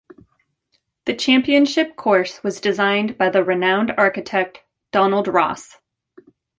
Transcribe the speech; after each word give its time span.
The 1.05 1.13
championship 1.13 1.95
course 1.95 2.41
was 2.43 2.59
designed 2.59 3.19
by 3.19 3.29
the 3.29 3.43
renowned 3.43 3.91
architect, 3.99 4.63
Donald 4.91 5.27
Ross. 5.27 5.77